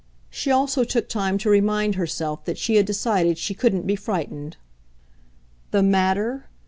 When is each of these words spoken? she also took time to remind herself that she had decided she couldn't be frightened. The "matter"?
she 0.31 0.49
also 0.49 0.83
took 0.83 1.07
time 1.07 1.37
to 1.37 1.47
remind 1.47 1.93
herself 1.93 2.43
that 2.45 2.57
she 2.57 2.73
had 2.77 2.87
decided 2.87 3.37
she 3.37 3.53
couldn't 3.53 3.85
be 3.85 3.95
frightened. 3.95 4.57
The 5.69 5.83
"matter"? 5.83 6.47